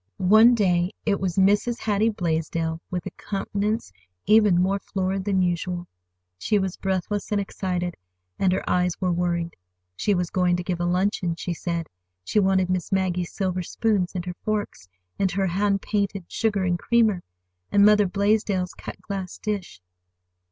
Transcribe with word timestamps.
One 0.17 0.55
day 0.55 0.93
it 1.05 1.19
was 1.19 1.35
Mrs. 1.35 1.77
Hattie 1.77 2.09
Blaisdell, 2.09 2.81
with 2.89 3.05
a 3.05 3.11
countenance 3.11 3.91
even 4.25 4.59
more 4.59 4.79
florid 4.79 5.25
than 5.25 5.43
usual. 5.43 5.87
She 6.39 6.57
was 6.57 6.75
breathless 6.75 7.31
and 7.31 7.39
excited, 7.39 7.93
and 8.39 8.51
her 8.51 8.67
eyes 8.67 8.99
were 8.99 9.11
worried. 9.11 9.55
She 9.95 10.15
was 10.15 10.31
going 10.31 10.55
to 10.55 10.63
give 10.63 10.79
a 10.79 10.85
luncheon, 10.85 11.35
she 11.35 11.53
said. 11.53 11.85
She 12.23 12.39
wanted 12.39 12.67
Miss 12.67 12.91
Maggie's 12.91 13.31
silver 13.31 13.61
spoons, 13.61 14.13
and 14.15 14.25
her 14.25 14.33
forks, 14.43 14.89
and 15.19 15.29
her 15.33 15.45
hand 15.45 15.83
painted 15.83 16.25
sugar 16.27 16.63
and 16.63 16.79
creamer, 16.79 17.21
and 17.71 17.85
Mother 17.85 18.07
Blaisdell's 18.07 18.73
cut 18.73 18.99
glass 19.03 19.37
dish. 19.37 19.81